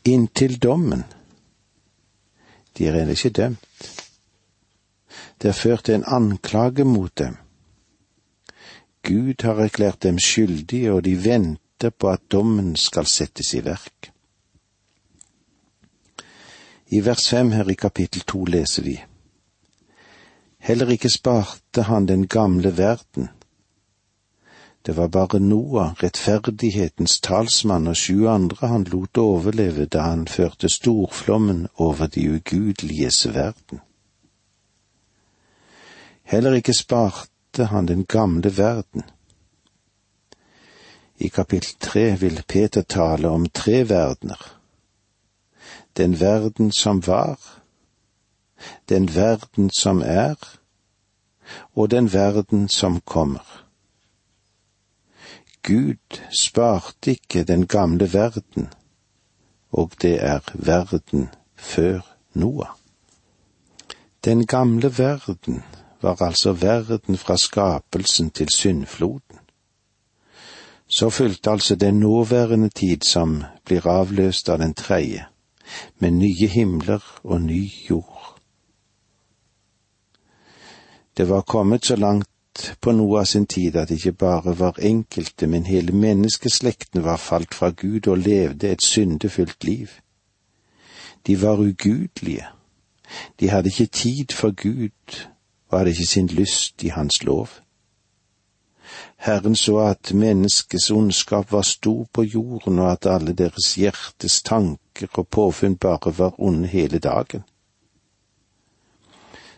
Inntil 0.05 0.59
dommen. 0.62 1.03
De 2.79 2.87
er 2.87 3.01
ennå 3.01 3.17
ikke 3.17 3.31
dømt. 3.31 3.91
Det 5.43 5.49
er 5.49 5.59
ført 5.59 5.89
en 5.89 6.05
anklage 6.07 6.85
mot 6.85 7.19
dem. 7.19 7.37
Gud 9.07 9.42
har 9.47 9.61
erklært 9.62 10.03
dem 10.03 10.19
skyldige, 10.19 10.92
og 10.92 11.05
de 11.05 11.14
venter 11.25 11.90
på 11.90 12.11
at 12.11 12.25
dommen 12.33 12.75
skal 12.77 13.07
settes 13.07 13.53
i 13.55 13.62
verk. 13.64 14.11
I 16.90 17.03
vers 17.07 17.29
fem 17.31 17.53
her 17.55 17.71
i 17.71 17.75
kapittel 17.79 18.25
to 18.27 18.45
leser 18.45 18.83
vi. 18.83 18.97
Heller 20.59 20.90
ikke 20.90 21.11
sparte 21.11 21.83
han 21.87 22.09
den 22.09 22.27
gamle 22.27 22.77
verden. 22.79 23.29
Det 24.87 24.97
var 24.97 25.09
bare 25.09 25.40
Noah, 25.40 25.95
rettferdighetens 26.03 27.21
talsmann 27.21 27.87
og 27.87 27.97
sju 27.97 28.27
andre 28.31 28.69
han 28.71 28.85
lot 28.90 29.19
overleve 29.19 29.87
da 29.87 30.09
han 30.11 30.27
førte 30.27 30.69
storflommen 30.71 31.66
over 31.77 32.07
de 32.07 32.27
ugudeliges 32.35 33.27
verden. 33.35 33.81
Heller 36.23 36.55
ikke 36.59 36.75
sparte 36.75 37.36
han 37.64 37.87
den 37.87 38.05
gamle 38.05 38.57
verden. 38.57 39.03
I 41.16 41.29
kapittel 41.29 41.75
tre 41.81 42.16
vil 42.16 42.42
Peter 42.49 42.83
tale 42.83 43.29
om 43.29 43.49
tre 43.49 43.88
verdener. 43.88 44.40
Den 45.97 46.21
verden 46.21 46.73
som 46.73 47.07
var, 47.07 47.38
den 48.88 49.14
verden 49.14 49.71
som 49.71 50.03
er, 50.05 50.37
og 51.75 51.90
den 51.90 52.12
verden 52.12 52.69
som 52.69 53.01
kommer. 53.01 53.66
Gud 55.62 56.21
sparte 56.31 57.11
ikke 57.11 57.45
den 57.45 57.66
gamle 57.66 58.12
verden, 58.12 58.69
og 59.71 59.92
det 60.03 60.25
er 60.25 60.40
verden 60.55 61.29
før 61.57 62.01
Noah. 62.35 62.69
Den 64.25 64.47
gamle 64.47 64.99
verden 64.99 65.62
var 66.07 66.23
altså 66.23 66.53
verden 66.53 67.16
fra 67.16 67.37
skapelsen 67.37 68.31
til 68.31 68.49
syndfloden. 68.55 69.38
Så 70.88 71.11
fulgte 71.11 71.51
altså 71.51 71.75
den 71.75 72.01
nåværende 72.01 72.69
tid 72.69 73.03
som 73.03 73.42
blir 73.64 73.87
avløst 73.90 74.49
av 74.49 74.59
den 74.62 74.75
tredje, 74.75 75.27
med 75.99 76.11
nye 76.11 76.47
himler 76.47 77.03
og 77.25 77.40
ny 77.40 77.66
jord. 77.90 78.38
Det 81.16 81.29
var 81.29 81.42
kommet 81.42 81.87
så 81.87 81.97
langt 81.97 82.29
på 82.81 82.92
noe 82.92 83.21
av 83.21 83.25
sin 83.25 83.47
tid 83.47 83.77
at 83.77 83.90
ikke 83.90 84.12
bare 84.12 84.59
var 84.59 84.79
enkelte, 84.79 85.47
men 85.47 85.66
hele 85.66 85.92
menneskeslekten 85.92 87.05
var 87.05 87.16
falt 87.16 87.55
fra 87.55 87.71
Gud 87.71 88.09
og 88.09 88.19
levde 88.19 88.69
et 88.69 88.83
syndefullt 88.83 89.64
liv. 89.64 89.88
De 91.27 91.42
var 91.42 91.59
ugudelige. 91.59 92.47
De 93.40 93.49
hadde 93.51 93.69
ikke 93.69 93.87
tid 93.87 94.33
for 94.33 94.55
Gud 94.55 95.27
og 95.77 95.85
det 95.85 95.97
ikke 95.97 96.07
sin 96.07 96.27
lyst 96.27 96.83
i 96.83 96.89
Hans 96.89 97.23
lov. 97.25 97.49
Herren 99.17 99.57
så 99.57 99.79
at 99.79 100.15
menneskets 100.15 100.91
ondskap 100.91 101.53
var 101.53 101.62
stor 101.62 102.07
på 102.12 102.23
jorden, 102.23 102.79
og 102.79 102.93
at 102.93 103.07
alle 103.07 103.33
deres 103.33 103.75
hjertes 103.75 104.43
tanker 104.43 105.09
og 105.12 105.29
påfunn 105.29 105.77
bare 105.77 106.19
var 106.19 106.41
onde 106.41 106.69
hele 106.69 106.99
dagen. 106.99 107.43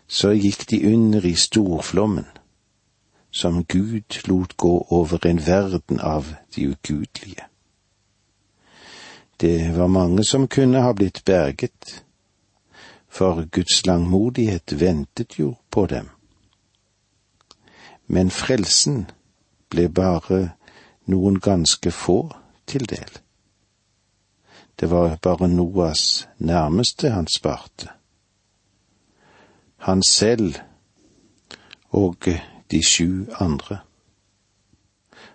Så 0.07 0.33
gikk 0.33 0.71
de 0.71 0.95
under 0.95 1.27
i 1.27 1.35
storflommen, 1.35 2.27
som 3.31 3.65
Gud 3.65 4.29
lot 4.29 4.57
gå 4.57 4.87
over 4.91 5.27
en 5.27 5.47
verden 5.47 6.01
av 6.01 6.35
de 6.57 6.69
ugudelige. 6.69 7.45
Det 9.41 9.77
var 9.77 9.87
mange 9.87 10.25
som 10.25 10.49
kunne 10.49 10.81
ha 10.83 10.93
blitt 10.93 11.23
berget, 11.25 12.05
for 13.19 13.45
Guds 13.51 13.87
langmodighet 13.87 14.81
ventet 14.81 15.39
jo 15.39 15.55
på 15.71 15.87
dem. 15.87 16.09
Men 18.07 18.31
frelsen 18.31 19.11
ble 19.71 19.89
bare 19.91 20.53
noen 21.11 21.41
ganske 21.43 21.91
få 21.91 22.21
til 22.67 22.87
del. 22.89 23.11
Det 24.81 24.91
var 24.91 25.17
bare 25.23 25.49
Noas 25.49 26.29
nærmeste 26.39 27.11
han 27.11 27.27
sparte. 27.27 27.89
Han 29.77 30.03
selv 30.03 30.55
og 31.91 32.31
de 32.71 32.83
sju 32.87 33.27
andre. 33.41 33.79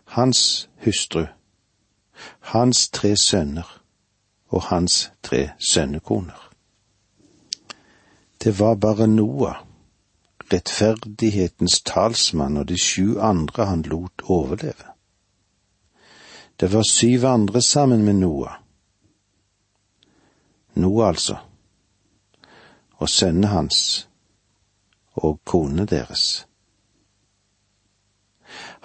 Hans 0.05 0.69
hustru, 0.85 1.25
hans 2.39 2.89
tre 2.89 3.15
sønner 3.17 3.81
og 4.47 4.63
hans 4.71 5.11
tre 5.23 5.49
sønnekoner. 5.59 6.52
Det 8.43 8.59
var 8.59 8.75
bare 8.75 9.07
Noah 9.07 9.63
rettferdighetens 10.53 11.81
talsmann 11.81 12.57
og 12.57 12.67
de 12.67 12.77
sju 12.77 13.19
andre 13.21 13.65
han 13.65 13.81
lot 13.87 14.25
overleve. 14.29 14.91
Det 16.59 16.69
var 16.73 16.85
syv 16.89 17.25
andre 17.25 17.61
sammen 17.61 18.05
med 18.05 18.13
Noah. 18.21 18.59
Noah, 20.73 21.07
altså, 21.07 21.37
og 22.97 23.09
sønnene 23.09 23.47
hans, 23.47 24.07
og 25.13 25.41
konene 25.45 25.85
deres. 25.85 26.47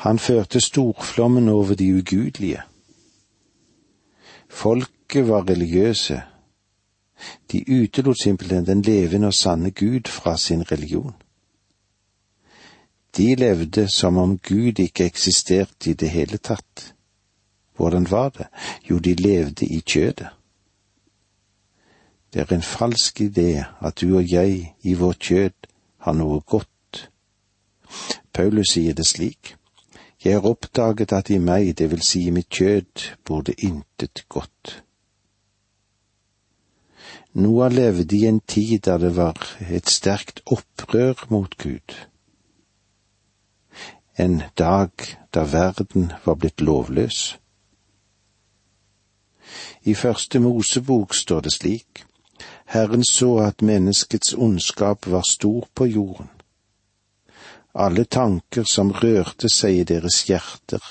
Han 0.04 0.18
førte 0.18 0.60
storflommen 0.60 1.48
over 1.48 1.74
de 1.74 1.94
ugudelige. 1.94 2.62
Folket 4.48 5.28
var 5.28 5.48
religiøse. 5.48 6.22
De 7.52 7.64
utelot 7.68 8.22
simpelthen 8.22 8.66
den 8.66 8.82
levende 8.82 9.26
og 9.26 9.34
sanne 9.34 9.70
Gud 9.70 10.08
fra 10.08 10.36
sin 10.36 10.62
religion. 10.72 11.14
De 13.16 13.34
levde 13.34 13.88
som 13.88 14.16
om 14.16 14.38
Gud 14.38 14.78
ikke 14.78 15.04
eksisterte 15.04 15.90
i 15.90 15.92
det 15.92 16.10
hele 16.10 16.36
tatt. 16.36 16.94
Hvordan 17.76 18.10
var 18.10 18.28
det? 18.28 18.46
Jo, 18.90 18.98
de 18.98 19.14
levde 19.14 19.66
i 19.66 19.80
kjødet. 19.80 20.28
Det 22.32 22.40
er 22.40 22.54
en 22.54 22.62
falsk 22.62 23.20
idé 23.20 23.64
at 23.80 24.00
du 24.00 24.16
og 24.16 24.32
jeg 24.32 24.74
i 24.82 24.94
vårt 24.94 25.18
kjød 25.18 25.68
har 25.98 26.12
noe 26.12 26.40
godt. 26.40 27.10
Paulus 28.32 28.74
sier 28.74 28.94
det 28.94 29.06
slik. 29.06 29.54
Jeg 30.24 30.32
har 30.32 30.46
oppdaget 30.50 31.12
at 31.12 31.30
i 31.30 31.38
meg, 31.38 31.78
det 31.78 31.90
vil 31.90 32.02
si 32.02 32.26
i 32.26 32.34
mitt 32.34 32.50
kjød, 32.50 33.14
bor 33.24 33.40
det 33.42 33.54
intet 33.58 34.24
godt. 34.28 34.82
Noah 37.32 37.72
levde 37.72 38.16
i 38.16 38.26
en 38.26 38.40
tid 38.40 38.78
da 38.86 38.98
det 38.98 39.16
var 39.16 39.36
et 39.70 39.90
sterkt 39.90 40.40
opprør 40.46 41.26
mot 41.30 41.56
Gud. 41.58 41.94
En 44.18 44.42
dag 44.58 44.90
da 45.34 45.44
verden 45.44 46.12
var 46.24 46.34
blitt 46.34 46.60
lovløs. 46.60 47.38
I 49.82 49.94
første 49.94 50.40
Mosebok 50.40 51.14
står 51.14 51.40
det 51.40 51.52
slik, 51.52 52.04
Herren 52.66 53.04
så 53.04 53.36
at 53.38 53.62
menneskets 53.62 54.34
ondskap 54.34 55.06
var 55.06 55.22
stor 55.22 55.68
på 55.74 55.86
jorden 55.86 56.28
alle 57.78 58.04
tanker 58.04 58.64
som 58.66 58.90
rørte 58.92 59.48
seg 59.52 59.80
i 59.80 59.84
deres 59.86 60.22
hjerter, 60.28 60.82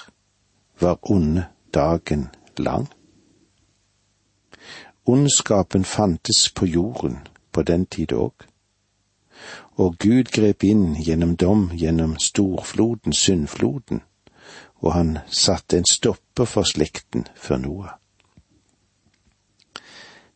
var 0.80 1.00
onde 1.12 1.48
dagen 1.74 2.30
lang. 2.58 2.88
Ondskapen 5.08 5.86
fantes 5.86 6.50
på 6.56 6.66
jorden 6.66 7.18
på 7.52 7.64
den 7.64 7.86
tid 7.86 8.14
òg, 8.14 8.34
og 9.78 9.98
Gud 10.00 10.32
grep 10.34 10.64
inn 10.64 10.96
gjennom 11.00 11.36
dom, 11.38 11.70
gjennom 11.74 12.18
storfloden, 12.20 13.14
syndfloden, 13.14 14.02
og 14.84 14.94
han 14.94 15.18
satte 15.28 15.78
en 15.78 15.88
stopper 15.90 16.46
for 16.46 16.68
slekten 16.68 17.28
før 17.36 17.58
Noah. 17.58 17.94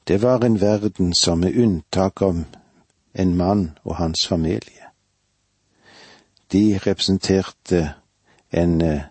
Det 0.08 0.22
var 0.22 0.46
en 0.46 0.62
verden 0.62 1.14
som 1.14 1.44
med 1.44 1.58
unntak 1.58 2.22
av 2.22 2.44
en 3.14 3.36
mann 3.38 3.78
og 3.84 3.96
hans 3.96 4.28
familie 4.28 4.82
de 6.52 6.80
representerte 6.86 7.94
en 8.50 8.82
eh, 8.82 9.02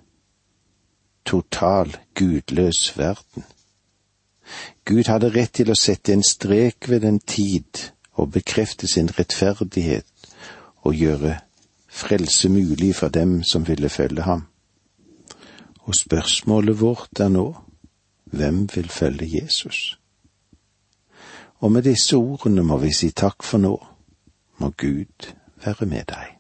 total 1.25 1.97
gudløs 2.15 2.99
verden. 2.99 3.45
Gud 4.91 5.07
hadde 5.07 5.29
rett 5.31 5.53
til 5.55 5.69
å 5.71 5.79
sette 5.79 6.11
en 6.11 6.25
strek 6.27 6.89
ved 6.91 7.05
den 7.05 7.21
tid 7.23 7.79
og 8.19 8.33
bekrefte 8.35 8.89
sin 8.91 9.07
rettferdighet 9.15 10.33
og 10.83 10.97
gjøre 10.99 11.37
frelse 11.87 12.51
mulig 12.51 12.97
for 12.99 13.15
dem 13.15 13.45
som 13.47 13.69
ville 13.69 13.89
følge 13.89 14.27
ham. 14.27 14.49
Og 15.87 15.95
spørsmålet 15.95 16.81
vårt 16.81 17.23
er 17.23 17.31
nå, 17.31 17.47
hvem 18.35 18.67
vil 18.75 18.91
følge 18.91 19.31
Jesus? 19.31 19.95
Og 21.63 21.73
med 21.73 21.87
disse 21.87 22.19
ordene 22.19 22.67
må 22.67 22.83
vi 22.83 22.91
si 22.91 23.13
takk 23.15 23.47
for 23.47 23.63
nå. 23.63 23.77
Må 24.59 24.75
Gud 24.75 25.31
være 25.63 25.87
med 25.87 26.11
deg. 26.11 26.40